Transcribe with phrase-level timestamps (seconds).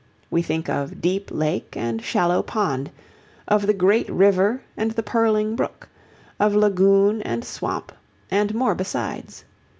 [0.31, 2.89] We think of deep lake and shallow pond,
[3.47, 5.89] of the great river and the purling brook,
[6.39, 7.91] of lagoon and swamp,
[8.31, 9.43] and more besides.